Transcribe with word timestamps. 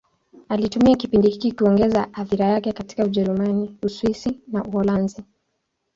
Alitumia 0.49 0.95
kipindi 0.95 1.29
hiki 1.29 1.51
kuongeza 1.51 2.13
athira 2.13 2.45
yake 2.45 2.73
katika 2.73 3.05
Ujerumani, 3.05 3.77
Uswisi 3.83 4.39
na 4.47 4.63
Uholanzi. 4.63 5.23